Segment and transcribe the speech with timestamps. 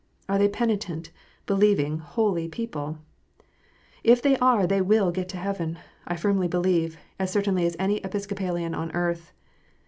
[0.27, 1.11] Are they penitent,
[1.45, 2.99] believing, holy people 1
[4.05, 5.77] If they are, they will get to heaven,
[6.07, 9.31] I firmly believe, as certainly as any Episcopalian on earth.